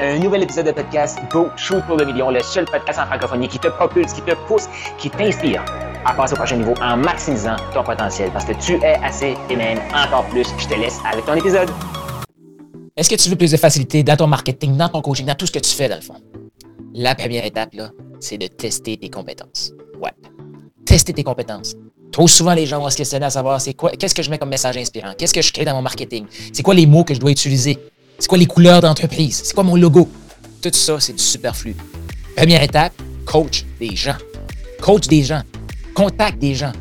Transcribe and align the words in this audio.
Un 0.00 0.18
nouvel 0.18 0.42
épisode 0.42 0.66
de 0.66 0.72
podcast 0.72 1.20
Go 1.30 1.50
Shoot 1.56 1.80
pour 1.86 1.96
le 1.96 2.04
million, 2.04 2.28
le 2.28 2.42
seul 2.42 2.64
podcast 2.64 2.98
en 2.98 3.06
francophonie 3.06 3.46
qui 3.46 3.60
te 3.60 3.68
propulse, 3.68 4.12
qui 4.12 4.22
te 4.22 4.34
pousse, 4.48 4.64
qui 4.98 5.08
t'inspire 5.08 5.64
à 6.04 6.12
passer 6.12 6.32
au 6.32 6.36
prochain 6.36 6.56
niveau 6.56 6.74
en 6.82 6.96
maximisant 6.96 7.54
ton 7.72 7.84
potentiel 7.84 8.32
parce 8.32 8.44
que 8.44 8.54
tu 8.54 8.72
es 8.82 8.96
assez 9.04 9.36
et 9.48 9.54
même 9.54 9.78
encore 9.94 10.26
plus. 10.30 10.48
Je 10.58 10.66
te 10.66 10.74
laisse 10.74 10.98
avec 11.08 11.24
ton 11.24 11.34
épisode. 11.34 11.70
Est-ce 12.96 13.08
que 13.08 13.14
tu 13.14 13.28
veux 13.30 13.36
plus 13.36 13.52
de 13.52 13.56
facilité 13.56 14.02
dans 14.02 14.16
ton 14.16 14.26
marketing, 14.26 14.76
dans 14.76 14.88
ton 14.88 15.00
coaching, 15.00 15.26
dans 15.26 15.36
tout 15.36 15.46
ce 15.46 15.52
que 15.52 15.60
tu 15.60 15.70
fais 15.70 15.88
dans 15.88 15.94
le 15.94 16.02
fond? 16.02 16.16
La 16.92 17.14
première 17.14 17.44
étape, 17.44 17.72
là, 17.74 17.90
c'est 18.18 18.36
de 18.36 18.48
tester 18.48 18.96
tes 18.96 19.10
compétences. 19.10 19.70
Ouais. 20.02 20.10
Tester 20.84 21.12
tes 21.12 21.22
compétences. 21.22 21.76
Trop 22.10 22.26
souvent, 22.26 22.54
les 22.54 22.66
gens 22.66 22.80
vont 22.80 22.90
se 22.90 22.96
questionner 22.96 23.26
à 23.26 23.30
savoir 23.30 23.60
c'est 23.60 23.74
quoi, 23.74 23.92
qu'est-ce 23.92 24.14
que 24.14 24.24
je 24.24 24.30
mets 24.30 24.38
comme 24.38 24.48
message 24.48 24.76
inspirant, 24.76 25.14
qu'est-ce 25.16 25.34
que 25.34 25.42
je 25.42 25.52
crée 25.52 25.64
dans 25.64 25.74
mon 25.74 25.82
marketing, 25.82 26.26
c'est 26.52 26.62
quoi 26.62 26.72
les 26.72 26.86
mots 26.86 27.02
que 27.02 27.12
je 27.12 27.18
dois 27.18 27.32
utiliser, 27.32 27.76
c'est 28.24 28.28
quoi 28.28 28.38
les 28.38 28.46
couleurs 28.46 28.80
d'entreprise, 28.80 29.42
c'est 29.44 29.52
quoi 29.52 29.64
mon 29.64 29.76
logo? 29.76 30.08
Tout 30.62 30.70
ça, 30.72 30.98
c'est 30.98 31.12
du 31.12 31.22
superflu. 31.22 31.76
Première 32.34 32.62
étape, 32.62 32.94
coach 33.26 33.66
des 33.78 33.94
gens. 33.94 34.16
Coach 34.80 35.08
des 35.08 35.22
gens. 35.22 35.42
Contacte 35.94 36.38
des 36.38 36.54
gens. 36.54 36.72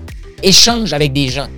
Échange 0.41 0.93
avec 0.93 1.11
des 1.11 1.27
gens. 1.27 1.49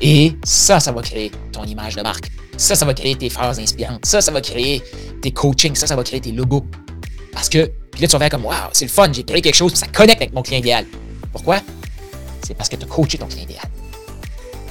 Et 0.00 0.32
ça, 0.44 0.78
ça 0.78 0.92
va 0.92 1.02
créer 1.02 1.32
ton 1.50 1.64
image 1.64 1.96
de 1.96 2.02
marque. 2.02 2.30
Ça, 2.56 2.76
ça 2.76 2.86
va 2.86 2.94
créer 2.94 3.16
tes 3.16 3.28
phrases 3.30 3.58
inspirantes. 3.58 4.06
Ça, 4.06 4.20
ça 4.20 4.30
va 4.30 4.40
créer 4.40 4.80
tes 5.22 5.32
coachings. 5.32 5.74
Ça, 5.74 5.88
ça 5.88 5.96
va 5.96 6.04
créer 6.04 6.20
tes 6.20 6.30
logos. 6.30 6.64
Parce 7.32 7.48
que, 7.48 7.72
puis 7.90 8.02
là, 8.02 8.06
tu 8.06 8.16
faire 8.16 8.30
comme, 8.30 8.44
waouh, 8.44 8.70
c'est 8.72 8.84
le 8.84 8.92
fun, 8.92 9.12
j'ai 9.12 9.24
créé 9.24 9.42
quelque 9.42 9.56
chose, 9.56 9.74
ça 9.74 9.88
connecte 9.88 10.22
avec 10.22 10.32
mon 10.32 10.42
client 10.42 10.60
idéal. 10.60 10.86
Pourquoi? 11.32 11.58
C'est 12.46 12.54
parce 12.54 12.68
que 12.68 12.76
tu 12.76 12.84
as 12.84 12.88
coaché 12.88 13.18
ton 13.18 13.26
client 13.26 13.42
idéal. 13.42 13.64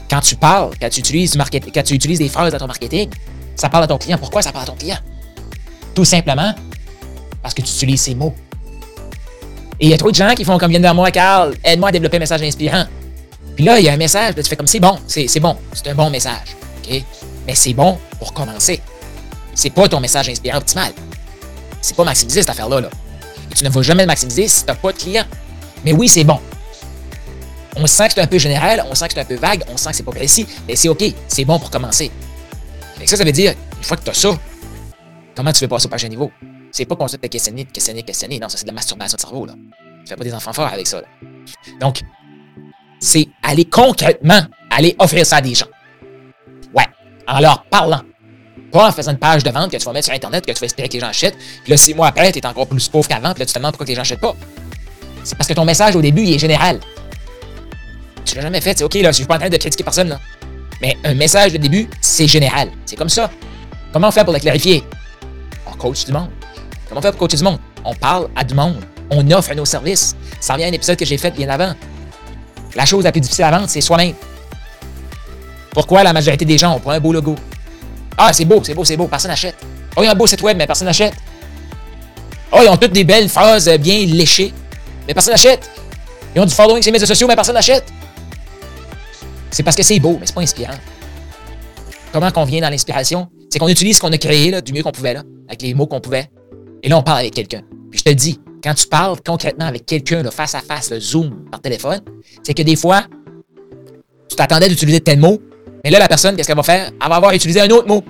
Quand 0.10 0.22
tu 0.22 0.38
parles, 0.38 0.72
quand 0.80 0.88
tu 0.88 1.02
utilises 1.02 1.34
du 1.34 1.38
quand 1.38 1.84
tu 1.84 1.94
utilises 1.94 2.20
des 2.20 2.30
phrases 2.30 2.54
dans 2.54 2.60
ton 2.60 2.68
marketing, 2.68 3.10
ça 3.58 3.68
parle 3.68 3.84
à 3.84 3.88
ton 3.88 3.98
client. 3.98 4.18
Pourquoi 4.18 4.42
ça 4.42 4.52
parle 4.52 4.64
à 4.64 4.68
ton 4.68 4.76
client? 4.76 4.98
Tout 5.94 6.06
simplement 6.06 6.54
parce 7.42 7.54
que 7.54 7.62
tu 7.62 7.70
utilises 7.70 8.02
ces 8.02 8.16
mots. 8.16 8.34
Et 9.80 9.88
il 9.88 9.90
y 9.90 9.94
a 9.94 9.98
trop 9.98 10.12
de 10.12 10.16
gens 10.16 10.34
qui 10.34 10.46
font 10.46 10.58
comme 10.58 10.70
viennent 10.70 10.82
vers 10.82 10.96
moi, 10.96 11.12
Carl, 11.12 11.56
aide-moi 11.64 11.90
à 11.90 11.92
développer 11.92 12.18
un 12.18 12.22
message 12.22 12.42
inspirant. 12.42 12.86
Puis 13.56 13.66
là, 13.66 13.80
il 13.80 13.86
y 13.86 13.90
a 13.90 13.94
un 13.94 13.98
message, 13.98 14.36
tu 14.36 14.44
fais 14.44 14.56
comme 14.56 14.68
c'est 14.68 14.80
bon, 14.80 14.98
c'est 15.08 15.40
bon, 15.40 15.58
c'est 15.74 15.88
un 15.88 15.96
bon 15.96 16.10
message. 16.10 16.56
Mais 17.46 17.56
c'est 17.56 17.74
bon 17.74 17.98
pour 18.20 18.34
commencer. 18.34 18.82
C'est 19.56 19.72
pas 19.72 19.88
ton 19.88 20.00
message 20.00 20.30
inspirant 20.30 20.58
optimal. 20.58 20.92
C'est 21.82 21.96
pas 21.96 22.04
maximiser 22.04 22.42
cette 22.42 22.50
affaire-là. 22.50 22.82
Là. 22.82 22.90
Et 23.52 23.56
tu 23.56 23.64
ne 23.64 23.70
vas 23.70 23.82
jamais 23.82 24.04
le 24.04 24.08
maximiser 24.08 24.48
si 24.48 24.62
tu 24.62 24.68
n'as 24.68 24.76
pas 24.76 24.92
de 24.92 24.98
client. 24.98 25.26
Mais 25.84 25.94
oui, 25.94 26.08
c'est 26.08 26.24
bon. 26.24 26.40
On 27.76 27.86
sent 27.88 28.08
que 28.08 28.14
c'est 28.16 28.22
un 28.22 28.28
peu 28.28 28.38
général, 28.40 28.84
on 28.90 28.96
sent 28.96 29.08
que 29.08 29.14
c'est 29.14 29.22
un 29.22 29.26
peu 29.26 29.36
vague, 29.36 29.64
on 29.72 29.78
sent 29.78 29.92
que 29.92 29.96
c'est 29.98 30.04
pas 30.04 30.12
précis, 30.12 30.48
mais 30.68 30.76
c'est 30.76 30.90
OK, 30.90 31.04
c'est 31.28 31.46
bon 31.46 31.60
pour 31.60 31.70
commencer. 31.70 32.12
Ça, 33.06 33.18
ça 33.18 33.24
veut 33.24 33.32
dire, 33.32 33.54
une 33.78 33.84
fois 33.84 33.98
que 33.98 34.04
tu 34.04 34.10
as 34.10 34.14
ça, 34.14 34.38
comment 35.36 35.52
tu 35.52 35.64
veux 35.64 35.68
passer 35.68 35.86
au 35.86 35.90
prochain 35.90 36.08
niveau? 36.08 36.32
C'est 36.72 36.86
pas 36.86 36.96
qu'on 36.96 37.08
se 37.08 37.18
te 37.18 37.28
questionner, 37.28 37.66
questionner, 37.66 38.04
questionner. 38.04 38.40
Non, 38.40 38.50
ça, 38.50 38.58
c'est 38.58 38.66
de 38.66 38.70
la 38.70 38.74
masturbation 38.74 39.16
de 39.16 39.22
cerveau. 39.22 39.46
Là. 39.46 39.54
Tu 40.02 40.10
fais 40.10 40.16
pas 40.16 40.24
des 40.24 40.34
enfants 40.34 40.54
forts 40.54 40.68
avec 40.68 40.88
ça. 40.88 41.02
Là. 41.02 41.08
Donc, 41.80 42.02
c'est 43.00 43.28
aller 43.44 43.66
concrètement, 43.66 44.42
aller 44.70 44.96
offrir 45.00 45.26
ça 45.26 45.38
à 45.38 45.42
des 45.42 45.56
gens. 45.56 45.68
Ouais, 46.74 46.86
en 47.28 47.40
leur 47.40 47.64
parlant. 47.66 48.02
Pas 48.72 48.90
en 48.90 48.92
faisant 48.92 49.12
une 49.12 49.18
page 49.18 49.44
de 49.44 49.50
vente 49.50 49.72
que 49.72 49.78
tu 49.78 49.86
vas 49.86 49.94
mettre 49.94 50.06
sur 50.06 50.14
Internet, 50.14 50.46
que 50.46 50.52
tu 50.52 50.60
vas 50.60 50.66
espérer 50.66 50.90
que 50.90 50.94
les 50.94 51.00
gens 51.00 51.08
achètent. 51.08 51.38
Puis 51.64 51.72
là, 51.72 51.78
six 51.78 51.94
mois 51.94 52.08
après, 52.08 52.32
tu 52.32 52.40
es 52.40 52.46
encore 52.46 52.68
plus 52.68 52.88
pauvre 52.90 53.08
qu'avant. 53.08 53.32
Puis 53.34 53.40
là, 53.40 53.46
tu 53.46 53.54
te 53.54 53.60
demandes 53.60 53.72
pourquoi 53.72 53.86
les 53.86 53.96
gens 53.96 54.02
n'achètent 54.02 54.20
pas. 54.20 54.36
C'est 55.24 55.38
parce 55.38 55.48
que 55.48 55.54
ton 55.54 55.66
message 55.66 55.96
au 55.96 56.02
début, 56.02 56.24
il 56.24 56.34
est 56.34 56.40
général. 56.40 56.80
Tu 58.26 58.36
l'as 58.36 58.42
jamais 58.42 58.60
fait. 58.60 58.78
C'est 58.78 58.84
OK, 58.84 58.96
là, 58.96 59.12
je 59.12 59.18
suis 59.18 59.26
pas 59.26 59.36
en 59.36 59.40
train 59.40 59.50
de 59.50 59.58
critiquer 59.58 59.84
personne. 59.84 60.10
Là. 60.10 60.20
Mais 60.82 60.98
un 61.04 61.14
message 61.14 61.54
de 61.54 61.58
début, 61.58 61.90
c'est 62.02 62.28
général. 62.28 62.70
C'est 62.86 62.96
comme 62.96 63.10
ça. 63.10 63.30
Comment 63.92 64.10
on 64.10 64.12
fait 64.12 64.24
pour 64.24 64.34
le 64.34 64.40
clarifier? 64.40 64.84
On 65.66 65.72
coach 65.72 66.06
du 66.06 66.12
monde. 66.12 66.30
Comment 66.88 67.00
on 67.00 67.02
fait 67.02 67.12
pour 67.12 67.20
coacher 67.20 67.38
du 67.38 67.44
monde? 67.44 67.60
On 67.84 67.94
parle 67.96 68.28
à 68.36 68.44
du 68.44 68.54
monde. 68.54 68.78
On 69.10 69.30
offre 69.32 69.54
nos 69.54 69.66
services. 69.66 70.16
Ça 70.40 70.54
revient 70.54 70.66
à 70.66 70.68
un 70.68 70.74
épisode 70.74 70.98
que 70.98 71.06
j'ai 71.06 71.18
fait 71.18 71.32
bien 71.32 71.50
avant. 71.50 71.74
La 72.76 72.86
chose 72.86 73.04
la 73.04 73.12
plus 73.12 73.22
difficile 73.22 73.46
à 73.46 73.52
vendre, 73.52 73.68
c'est 73.68 73.82
soi-même. 73.82 74.14
Pourquoi 75.72 76.04
la 76.04 76.14
majorité 76.14 76.46
des 76.46 76.58
gens 76.58 76.76
ont 76.76 76.80
pas 76.80 76.96
un 76.96 77.00
beau 77.00 77.14
logo? 77.14 77.36
Ah, 78.18 78.34
c'est 78.34 78.46
beau, 78.46 78.62
c'est 78.64 78.74
beau, 78.74 78.84
c'est 78.84 78.98
beau, 78.98 79.08
personne 79.08 79.32
n'achète. 79.32 79.56
Oh, 79.96 80.02
ils 80.04 80.08
ont 80.08 80.12
un 80.12 80.16
beau 80.16 80.28
site 80.28 80.42
web, 80.42 80.58
mais 80.58 80.68
personne 80.68 80.88
n'achète. 80.88 81.14
Oh, 82.52 82.60
ils 82.64 82.70
ont 82.70 82.78
toutes 82.78 82.94
des 82.94 83.04
belles 83.04 83.30
phrases 83.30 83.70
bien 83.80 84.06
léchées, 84.06 84.54
mais 85.08 85.14
personne 85.14 85.34
n'achète. 85.34 85.70
Ils 86.36 86.42
ont 86.42 86.46
du 86.46 86.54
following 86.54 86.82
sur 86.82 86.90
les 86.90 86.94
médias 86.94 87.08
sociaux, 87.08 87.28
mais 87.28 87.36
personne 87.36 87.56
n'achète. 87.56 87.86
C'est 89.52 89.64
parce 89.64 89.76
que 89.76 89.84
c'est 89.84 90.00
beau, 90.00 90.18
mais 90.20 90.26
c'est 90.26 90.36
pas 90.36 90.42
inspirant. 90.42 90.76
Comment 92.12 92.32
qu'on 92.32 92.46
vient 92.46 92.62
dans 92.62 92.70
l'inspiration? 92.70 93.28
C'est 93.50 93.60
qu'on 93.60 93.68
utilise 93.68 93.98
ce 93.98 94.02
qu'on 94.02 94.12
a 94.12 94.18
créé 94.18 94.52
là, 94.52 94.62
du 94.62 94.74
mieux 94.74 94.84
qu'on 94.84 94.92
pouvait, 94.92 95.14
là, 95.14 95.24
avec 95.48 95.62
les 95.62 95.74
mots 95.74 95.88
qu'on 95.88 96.02
pouvait. 96.02 96.30
Et 96.84 96.90
là, 96.90 96.98
on 96.98 97.04
parle 97.04 97.20
avec 97.20 97.34
quelqu'un. 97.34 97.62
Puis 97.92 98.00
je 98.00 98.04
te 98.04 98.10
dis, 98.10 98.40
quand 98.64 98.74
tu 98.74 98.88
parles 98.88 99.18
concrètement 99.26 99.66
avec 99.66 99.86
quelqu'un 99.86 100.24
face 100.32 100.56
à 100.56 100.62
face, 100.62 100.92
le 100.92 101.00
Zoom, 101.00 101.46
par 101.50 101.62
téléphone, 101.62 102.02
c'est 102.44 102.54
que 102.54 102.62
des 102.64 102.76
fois, 102.76 103.04
tu 104.30 104.36
t'attendais 104.36 104.68
d'utiliser 104.68 105.00
tel 105.00 105.20
mot, 105.20 105.40
mais 105.84 105.92
là, 105.92 106.00
la 106.00 106.08
personne, 106.08 106.36
qu'est-ce 106.36 106.48
qu'elle 106.48 106.58
va 106.58 106.64
faire? 106.64 106.92
Elle 107.02 107.10
va 107.10 107.16
avoir 107.16 107.32
utilisé 107.34 107.62
un 107.62 107.70
autre 107.70 107.88
mot. 107.88 108.04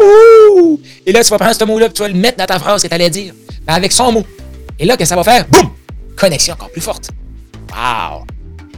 Ouh! 0.00 0.80
Et 1.06 1.12
là, 1.12 1.22
tu 1.22 1.30
vas 1.30 1.38
prendre 1.38 1.54
ce 1.54 1.64
mot-là, 1.64 1.88
tu 1.88 2.02
vas 2.02 2.08
le 2.08 2.14
mettre 2.14 2.38
dans 2.38 2.46
ta 2.46 2.58
phrase 2.58 2.82
que 2.82 2.88
tu 2.88 2.94
allais 2.94 3.10
dire, 3.10 3.34
mais 3.66 3.72
avec 3.72 3.92
son 3.92 4.12
mot. 4.12 4.24
Et 4.78 4.84
là, 4.84 4.96
qu'est-ce 4.96 5.14
que 5.14 5.16
ça 5.16 5.22
va 5.22 5.24
faire? 5.24 5.46
Boum! 5.48 5.70
Connexion 6.16 6.54
encore 6.54 6.70
plus 6.70 6.80
forte. 6.80 7.10
Wow! 7.70 8.24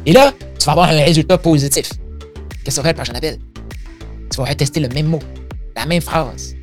Et 0.06 0.12
là, 0.12 0.33
tu 0.59 0.65
vas 0.67 0.72
avoir 0.72 0.89
un 0.89 1.03
résultat 1.03 1.37
positif. 1.37 1.91
Qu'est-ce 1.91 2.65
que 2.65 2.71
ça 2.71 2.83
va 2.83 2.89
faire 2.89 2.93
le 2.93 2.97
prochain 2.97 3.15
appel? 3.15 3.39
Tu 4.31 4.37
vas 4.41 4.55
tester 4.55 4.78
le 4.78 4.89
même 4.89 5.06
mot, 5.06 5.19
la 5.75 5.84
même 5.84 6.00
phrase. 6.00 6.55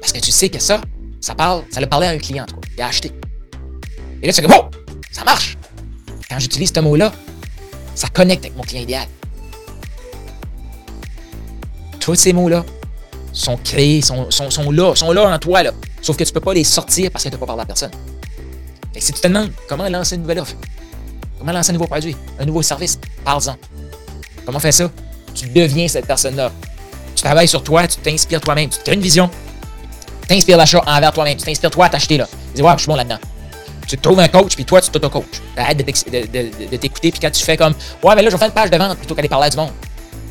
Parce 0.00 0.12
que 0.12 0.18
tu 0.18 0.32
sais 0.32 0.48
que 0.48 0.58
ça, 0.58 0.80
ça 1.20 1.36
parle, 1.36 1.62
ça 1.70 1.80
le 1.80 1.86
parlait 1.86 2.08
à 2.08 2.10
un 2.10 2.18
client, 2.18 2.44
toi. 2.46 2.58
Il 2.76 2.82
a 2.82 2.88
acheté. 2.88 3.12
Et 4.20 4.26
là, 4.26 4.32
tu 4.32 4.40
fais 4.40 4.46
que, 4.48 4.52
bon, 4.52 4.68
ça 5.12 5.22
marche. 5.22 5.56
Quand 6.28 6.40
j'utilise 6.40 6.72
ce 6.74 6.80
mot-là, 6.80 7.12
ça 7.94 8.08
connecte 8.08 8.44
avec 8.44 8.56
mon 8.56 8.64
client 8.64 8.82
idéal. 8.82 9.06
Tous 12.00 12.16
ces 12.16 12.32
mots-là 12.32 12.64
sont 13.32 13.56
créés, 13.58 14.02
sont, 14.02 14.26
là, 14.72 14.94
sont 14.96 15.12
là 15.12 15.22
en 15.22 15.38
toi, 15.38 15.62
là. 15.62 15.72
Sauf 16.02 16.16
que 16.16 16.24
tu 16.24 16.30
ne 16.30 16.34
peux 16.34 16.40
pas 16.40 16.54
les 16.54 16.64
sortir 16.64 17.12
parce 17.12 17.22
que 17.22 17.28
tu 17.28 17.34
n'as 17.34 17.38
pas 17.38 17.46
parlé 17.46 17.62
à 17.62 17.66
personne. 17.66 17.92
Et 18.94 19.00
si 19.00 19.12
tu 19.12 19.20
te 19.20 19.28
demandes 19.28 19.52
comment 19.68 19.88
lancer 19.88 20.16
une 20.16 20.22
nouvelle 20.22 20.40
offre, 20.40 20.56
comment 21.38 21.52
lancer 21.52 21.70
un 21.70 21.74
nouveau 21.74 21.86
produit, 21.86 22.16
un 22.38 22.44
nouveau 22.44 22.62
service, 22.62 22.98
parle-en. 23.24 23.56
Comment 24.44 24.58
faire 24.58 24.74
ça? 24.74 24.90
Tu 25.34 25.48
deviens 25.48 25.88
cette 25.88 26.06
personne-là. 26.06 26.50
Tu 27.14 27.22
travailles 27.22 27.48
sur 27.48 27.62
toi, 27.62 27.86
tu 27.86 27.98
t'inspires 27.98 28.40
toi-même, 28.40 28.68
tu 28.68 28.78
crées 28.80 28.94
une 28.94 29.00
vision, 29.00 29.28
t'inspires 30.26 30.56
l'achat 30.56 30.82
envers 30.86 31.12
toi-même, 31.12 31.36
tu 31.36 31.44
t'inspires 31.44 31.70
toi 31.70 31.86
à 31.86 31.88
t'acheter 31.88 32.16
là. 32.16 32.26
Tu 32.26 32.56
dis, 32.56 32.62
ouais, 32.62 32.72
je 32.74 32.78
suis 32.78 32.86
bon 32.86 32.96
là-dedans. 32.96 33.18
Tu 33.86 33.96
trouves 33.96 34.20
un 34.20 34.28
coach, 34.28 34.54
puis 34.54 34.64
toi, 34.64 34.80
tu 34.80 34.90
t'auto-coach. 34.90 35.40
T'arrêtes 35.56 35.78
de 35.78 36.76
t'écouter, 36.76 37.10
puis 37.10 37.20
quand 37.20 37.30
tu 37.30 37.42
fais 37.42 37.56
comme, 37.56 37.72
ouais, 38.04 38.14
mais 38.14 38.22
là, 38.22 38.28
je 38.28 38.34
vais 38.34 38.38
faire 38.38 38.48
une 38.48 38.54
page 38.54 38.70
de 38.70 38.76
vente 38.76 38.98
plutôt 38.98 39.14
qu'aller 39.14 39.28
parler 39.28 39.46
à 39.46 39.50
du 39.50 39.56
monde. 39.56 39.72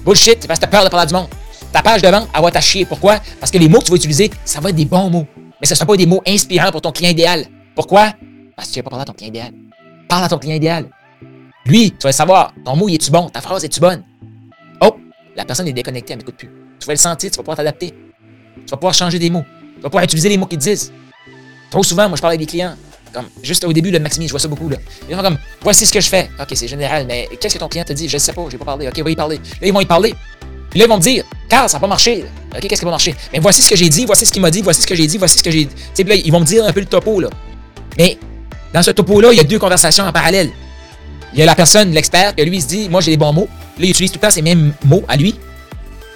Bullshit, 0.06 0.47
parce 0.47 0.59
que 0.59 0.66
t'as 0.66 0.72
peur 0.72 0.84
de 0.84 0.90
parler 0.90 1.03
à 1.03 1.06
du 1.07 1.13
monde. 1.13 1.28
Ta 1.73 1.81
page 1.81 2.01
de 2.01 2.07
vente, 2.07 2.29
elle 2.34 2.41
va 2.41 2.51
t'achier. 2.51 2.85
Pourquoi? 2.85 3.19
Parce 3.40 3.51
que 3.51 3.57
les 3.57 3.67
mots 3.67 3.79
que 3.79 3.85
tu 3.85 3.91
vas 3.91 3.97
utiliser, 3.97 4.31
ça 4.46 4.59
va 4.59 4.69
être 4.69 4.75
des 4.75 4.85
bons 4.85 5.09
mots. 5.09 5.25
Mais 5.59 5.66
ce 5.66 5.73
ne 5.73 5.75
sera 5.75 5.88
pas 5.88 5.97
des 5.97 6.06
mots 6.06 6.22
inspirants 6.28 6.72
pour 6.72 6.81
ton 6.81 6.91
client 6.91 7.09
idéal. 7.09 7.46
Pourquoi? 7.75 8.13
Parce 8.56 8.69
que 8.69 8.73
tu 8.73 8.79
n'as 8.79 8.84
pas 8.84 8.90
parlé 8.91 9.01
à 9.01 9.06
ton 9.06 9.13
client 9.13 9.29
idéal. 9.29 9.51
Parle 10.07 10.23
à 10.23 10.29
ton 10.29 10.38
client 10.38 10.56
idéal. 10.56 10.85
Lui, 11.67 11.91
tu 11.91 12.03
vas 12.03 12.13
savoir, 12.13 12.53
ton 12.63 12.75
mot, 12.75 12.88
il 12.88 12.95
est-tu 12.95 13.11
bon? 13.11 13.29
Ta 13.29 13.41
phrase, 13.41 13.66
est-tu 13.66 13.81
bonne? 13.81 14.01
Oh, 14.81 14.95
la 15.35 15.44
personne 15.44 15.67
est 15.67 15.73
déconnectée, 15.73 16.13
elle 16.13 16.19
m'écoute 16.19 16.38
plus. 16.38 16.50
Tu 16.79 16.88
vas 16.88 16.94
le 16.94 16.97
sentir, 16.97 17.29
tu 17.29 17.35
vas 17.35 17.44
pouvoir 17.44 17.57
t'adapter. 17.57 17.89
Tu 17.89 18.72
vas 18.72 18.78
pouvoir 18.78 18.94
changer 18.94 19.19
des 19.19 19.29
mots. 19.29 19.44
Tu 19.75 19.81
vas 19.81 19.89
pouvoir 19.89 20.03
utiliser 20.05 20.29
les 20.29 20.38
mots 20.38 20.45
qu'ils 20.45 20.59
disent. 20.59 20.94
Trop 21.69 21.83
souvent, 21.83 22.07
moi, 22.07 22.16
je 22.16 22.22
parle 22.22 22.31
avec 22.35 22.39
des 22.39 22.45
clients. 22.45 22.75
Comme, 23.11 23.25
juste 23.44 23.66
au 23.66 23.73
début, 23.73 23.91
le 23.91 24.00
Maximi, 24.00 24.28
je 24.28 24.31
vois 24.31 24.39
ça 24.39 24.47
beaucoup. 24.47 24.69
Là. 24.69 24.78
Ils 25.09 25.16
vont 25.16 25.22
comme, 25.22 25.38
voici 25.61 25.85
ce 25.85 25.91
que 25.91 26.00
je 26.00 26.07
fais. 26.07 26.29
Ok, 26.39 26.47
c'est 26.53 26.67
général, 26.67 27.05
mais 27.05 27.28
qu'est-ce 27.39 27.55
que 27.55 27.59
ton 27.59 27.67
client 27.67 27.84
te 27.84 27.94
dit? 27.94 28.07
Je 28.07 28.16
ne 28.16 28.19
sais 28.19 28.31
pas, 28.31 28.44
je 28.47 28.53
n'ai 28.53 28.57
pas 28.57 28.66
parlé. 28.66 28.88
Ok, 28.88 28.99
va 28.99 29.09
y 29.09 29.16
parler. 29.16 29.38
Là, 29.38 29.67
ils 29.67 29.73
vont 29.73 29.81
y 29.81 29.85
parler. 29.85 30.16
Puis 30.69 30.79
là, 30.79 30.85
ils 30.85 30.89
vont 30.89 30.97
me 30.97 31.01
dire, 31.01 31.25
Carl, 31.49 31.67
ça 31.67 31.78
n'a 31.78 31.81
pas 31.81 31.88
marché. 31.88 32.25
OK, 32.55 32.61
qu'est-ce 32.61 32.79
qui 32.79 32.85
va 32.85 32.91
marcher? 32.91 33.13
Mais 33.34 33.39
voici 33.39 33.61
ce 33.61 33.69
que 33.69 33.75
j'ai 33.75 33.89
dit, 33.89 34.05
voici 34.05 34.25
ce 34.25 34.31
qu'il 34.31 34.41
m'a 34.41 34.51
dit, 34.51 34.61
voici 34.61 34.81
ce 34.81 34.88
que 34.88 34.95
j'ai 34.95 35.07
dit, 35.07 35.17
voici 35.17 35.38
ce 35.38 35.44
que 35.44 35.51
j'ai 35.51 35.66
dit. 35.66 35.75
Puis 35.94 36.03
là, 36.05 36.16
ils 36.16 36.31
vont 36.31 36.39
me 36.39 36.45
dire 36.45 36.66
un 36.66 36.72
peu 36.72 36.79
le 36.79 36.85
topo, 36.85 37.19
là. 37.19 37.29
Mais 37.97 38.17
dans 38.73 38.84
ce 38.84 38.91
topo-là, 38.91 39.34
il 39.34 39.37
y 39.37 39.41
a 39.41 39.43
deux 39.43 39.59
conversations 39.59 40.05
en 40.05 40.11
parallèle. 40.14 40.49
Il 41.34 41.40
y 41.40 41.41
a 41.41 41.46
la 41.46 41.56
personne, 41.56 41.91
l'expert, 41.91 42.35
que 42.35 42.41
lui, 42.41 42.62
se 42.62 42.68
dit, 42.68 42.90
moi, 42.90 43.02
j'ai 43.02 43.12
les 43.12 43.18
bons 43.18 43.34
mots. 43.34 43.50
Là, 43.78 43.85
il 43.85 43.90
utilise 43.90 44.12
tout 44.12 44.18
le 44.18 44.28
temps 44.28 44.32
ces 44.32 44.41
mêmes 44.41 44.74
mots 44.85 45.03
à 45.08 45.18
lui. 45.18 45.35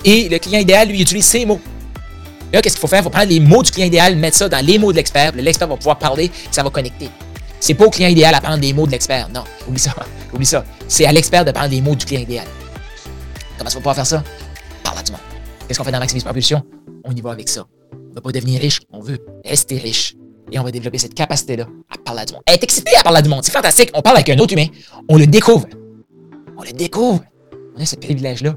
Et 0.05 0.29
le 0.29 0.39
client 0.39 0.59
idéal, 0.59 0.87
lui, 0.87 0.97
il 0.97 1.01
utilise 1.01 1.25
ses 1.25 1.45
mots. 1.45 1.59
Là, 2.53 2.61
qu'est-ce 2.61 2.75
qu'il 2.75 2.81
faut 2.81 2.87
faire? 2.87 2.99
Il 2.99 3.03
faut 3.03 3.09
prendre 3.09 3.29
les 3.29 3.39
mots 3.39 3.63
du 3.63 3.71
client 3.71 3.87
idéal, 3.87 4.15
mettre 4.15 4.37
ça 4.37 4.49
dans 4.49 4.65
les 4.65 4.77
mots 4.77 4.91
de 4.91 4.97
l'expert. 4.97 5.31
L'expert 5.35 5.67
va 5.67 5.77
pouvoir 5.77 5.97
parler, 5.97 6.31
ça 6.51 6.63
va 6.63 6.69
connecter. 6.69 7.09
C'est 7.59 7.75
pas 7.75 7.85
au 7.85 7.89
client 7.89 8.09
idéal 8.09 8.33
à 8.33 8.41
prendre 8.41 8.61
les 8.61 8.73
mots 8.73 8.87
de 8.87 8.91
l'expert. 8.91 9.29
Non, 9.29 9.43
oublie 9.67 9.79
ça. 9.79 9.93
Oublie 10.33 10.45
ça. 10.45 10.65
C'est 10.87 11.05
à 11.05 11.11
l'expert 11.11 11.45
de 11.45 11.51
prendre 11.51 11.69
les 11.69 11.81
mots 11.81 11.95
du 11.95 12.05
client 12.05 12.21
idéal. 12.21 12.47
Comment 13.57 13.69
tu 13.69 13.75
vas 13.75 13.79
pouvoir 13.79 13.95
faire 13.95 14.07
ça? 14.07 14.23
Parle 14.83 14.97
à 14.97 15.03
du 15.03 15.11
monde. 15.11 15.21
Qu'est-ce 15.67 15.77
qu'on 15.77 15.85
fait 15.85 15.91
dans 15.91 15.99
Maximise 15.99 16.23
Propulsion? 16.23 16.63
On 17.05 17.11
y 17.11 17.21
va 17.21 17.31
avec 17.31 17.47
ça. 17.47 17.67
On 17.93 18.09
ne 18.09 18.15
veut 18.15 18.21
pas 18.21 18.31
devenir 18.31 18.59
riche, 18.59 18.79
on 18.91 18.99
veut 18.99 19.19
rester 19.45 19.77
riche. 19.77 20.15
Et 20.51 20.59
on 20.59 20.63
va 20.63 20.71
développer 20.71 20.97
cette 20.97 21.13
capacité-là 21.13 21.67
à 21.89 21.97
parler 22.11 22.21
à 22.21 22.25
du 22.25 22.33
monde. 22.33 22.43
Être 22.47 22.63
excité 22.63 22.91
à 22.97 23.03
parler 23.03 23.21
du 23.21 23.29
monde. 23.29 23.43
C'est 23.43 23.51
fantastique. 23.51 23.89
On 23.93 24.01
parle 24.01 24.17
avec 24.17 24.29
un 24.29 24.37
autre 24.39 24.53
humain. 24.53 24.67
On 25.07 25.17
le 25.17 25.27
découvre. 25.27 25.65
On 26.57 26.63
le 26.63 26.71
découvre. 26.71 27.23
On 27.75 27.81
a 27.81 27.85
ce 27.85 27.95
privilège-là. 27.95 28.55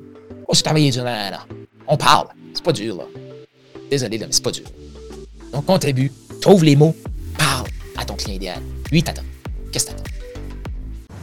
Oh, 0.49 0.55
c'est 0.55 0.63
travailler 0.63 0.91
dur. 0.91 1.05
Non. 1.05 1.57
On 1.87 1.97
parle. 1.97 2.29
C'est 2.53 2.65
pas 2.65 2.73
dur, 2.73 2.97
là. 2.97 3.05
Désolé, 3.91 4.19
là, 4.19 4.27
mais 4.27 4.33
c'est 4.33 4.43
pas 4.43 4.51
dur. 4.51 4.65
Donc, 5.53 5.67
contribue, 5.67 6.11
trouve 6.41 6.65
les 6.65 6.75
mots, 6.75 6.95
parle 7.39 7.69
à 7.97 8.05
ton 8.05 8.15
client 8.15 8.35
idéal. 8.35 8.61
Lui, 8.91 9.03
t'attend. 9.03 9.23
Qu'est-ce 9.71 9.87
que 9.87 9.91
t'attends? 9.93 10.05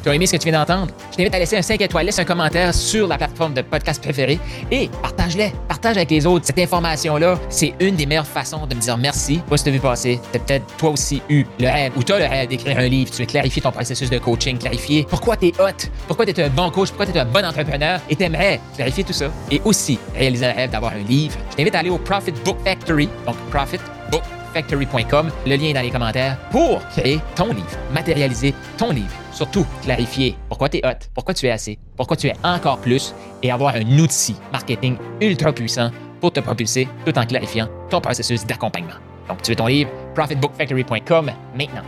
Tu 0.04 0.10
as 0.10 0.16
aimé 0.16 0.26
ce 0.26 0.32
que 0.32 0.38
tu 0.38 0.50
viens 0.50 0.60
d'entendre? 0.60 0.92
Je 1.12 1.18
t'invite 1.18 1.36
à 1.36 1.40
laisser 1.40 1.58
un 1.58 1.62
5 1.62 1.80
étoiles, 1.80 2.08
laisse 2.08 2.18
un 2.18 2.26
commentaire 2.26 2.74
sur 2.74 3.08
la 3.08 3.18
plateforme 3.18 3.54
de 3.54 3.62
podcast 3.62 4.02
préférée 4.02 4.40
et 4.72 4.90
partage-les. 5.02 5.54
Partage 5.68 5.98
avec 5.98 6.10
les 6.10 6.26
autres. 6.26 6.46
Cette 6.46 6.58
information-là, 6.58 7.38
c'est 7.50 7.76
une 7.80 7.96
des 7.96 8.08
meilleures 8.08 8.26
façons 8.26 8.66
de 8.66 8.74
me 8.74 8.82
dire 8.82 8.98
merci. 8.98 9.42
Pas 9.48 9.58
si 9.58 9.66
tu 9.66 9.70
as 9.70 9.74
vu 9.74 9.80
passer. 9.80 10.20
Tu 10.34 10.40
peut-être 10.40 10.66
toi 10.78 10.90
aussi 10.90 11.22
eu 11.30 11.46
le 11.60 11.68
rêve 11.68 11.92
ou 11.96 12.04
tu 12.04 12.14
as 12.14 12.20
le 12.20 12.26
rêve 12.26 12.50
d'écrire 12.50 12.80
un 12.80 12.88
livre. 12.88 13.12
Tu 13.12 13.22
veux 13.22 13.28
clarifier 13.28 13.62
ton 13.62 13.72
processus 13.72 14.10
de 14.10 14.18
coaching, 14.18 14.58
clarifier 14.58 15.06
pourquoi 15.08 15.38
tu 15.38 15.50
es 15.50 15.54
hot, 15.60 15.88
pourquoi 16.08 16.26
tu 16.26 16.32
es 16.32 16.44
un 16.44 16.50
bon 16.50 16.72
coach, 16.72 16.90
pourquoi 16.90 17.06
tu 17.06 17.12
es 17.12 17.20
un 17.20 17.26
bon 17.26 17.46
entrepreneur 17.46 18.00
et 18.10 18.16
tu 18.16 18.24
aimerais 18.24 18.60
clarifier 18.76 19.04
tout 19.04 19.14
ça. 19.14 19.26
Et 19.52 19.62
aussi 19.66 20.00
réaliser 20.16 20.48
le 20.48 20.54
rêve 20.54 20.72
d'avoir 20.72 20.94
un 20.94 21.04
livre. 21.08 21.36
Je 21.52 21.58
t'invite 21.58 21.76
à 21.76 21.80
aller 21.80 21.92
au 21.92 22.00
Profit 22.00 22.32
Book 22.44 22.58
Factory, 22.66 23.08
donc 23.28 23.36
Profit 23.52 23.78
Book 24.10 24.24
factory.com. 24.54 25.30
Le 25.46 25.56
lien 25.56 25.70
est 25.70 25.74
dans 25.74 25.82
les 25.82 25.92
commentaires 25.92 26.38
pour 26.52 26.86
créer 26.90 27.20
ton 27.36 27.48
livre, 27.48 27.78
matérialiser 27.94 28.54
ton 28.78 28.92
livre. 28.92 29.14
Surtout, 29.32 29.66
clarifier 29.82 30.36
pourquoi 30.50 30.70
tu 30.70 30.78
es 30.78 30.86
hot, 30.86 31.08
pourquoi 31.14 31.34
tu 31.34 31.48
es 31.48 31.52
assez, 31.52 31.80
pourquoi 31.98 32.18
tu 32.18 32.28
es 32.28 32.34
encore 32.44 32.80
plus 32.80 33.16
et 33.42 33.52
avoir 33.52 33.76
un 33.76 34.00
outil 34.00 34.36
marketing 34.52 34.98
ultra 35.22 35.52
puissant 35.52 35.92
pour 36.20 36.32
te 36.32 36.40
propulser 36.40 36.88
tout 37.06 37.18
en 37.18 37.26
clarifiant 37.26 37.68
ton 37.90 38.02
processus 38.02 38.46
d'accompagnement. 38.46 39.00
Donc, 39.28 39.42
tu 39.42 39.52
veux 39.52 39.56
ton 39.56 39.68
livre, 39.68 39.90
profitbookfactory.com 40.14 41.32
maintenant. 41.56 41.84